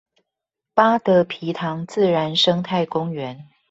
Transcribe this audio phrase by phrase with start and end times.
[0.73, 3.43] 八德埤塘自然生態公園